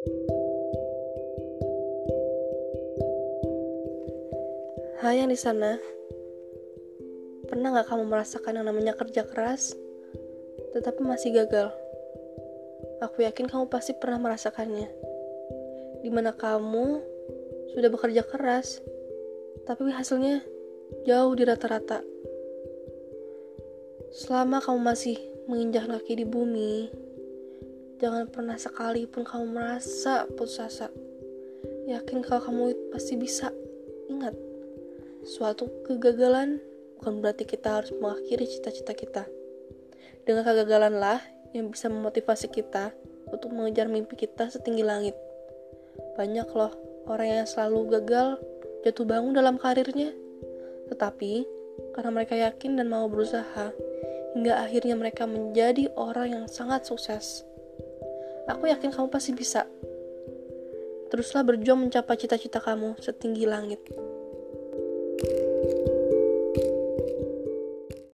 [0.00, 0.08] Hai
[5.20, 5.76] yang di sana,
[7.44, 9.76] pernah nggak kamu merasakan yang namanya kerja keras,
[10.72, 11.68] tetapi masih gagal?
[13.04, 14.88] Aku yakin kamu pasti pernah merasakannya.
[16.00, 17.04] Di mana kamu
[17.76, 18.80] sudah bekerja keras,
[19.68, 20.40] tapi hasilnya
[21.04, 22.00] jauh di rata-rata.
[24.16, 26.88] Selama kamu masih menginjak kaki di bumi,
[28.00, 30.88] jangan pernah sekalipun kamu merasa putus asa.
[31.86, 33.52] Yakin kalau kamu pasti bisa.
[34.10, 34.34] Ingat,
[35.20, 36.64] Suatu kegagalan
[36.96, 39.24] bukan berarti kita harus mengakhiri cita-cita kita.
[40.24, 41.20] Dengan kegagalanlah
[41.52, 42.96] yang bisa memotivasi kita
[43.28, 45.12] untuk mengejar mimpi kita setinggi langit.
[46.16, 46.72] Banyak loh
[47.04, 48.40] orang yang selalu gagal
[48.80, 50.16] jatuh bangun dalam karirnya.
[50.88, 51.44] Tetapi
[51.92, 53.76] karena mereka yakin dan mau berusaha,
[54.32, 57.44] hingga akhirnya mereka menjadi orang yang sangat sukses.
[58.48, 59.68] Aku yakin kamu pasti bisa.
[61.10, 63.82] Teruslah berjuang mencapai cita-cita kamu setinggi langit.
[65.20, 65.49] thank you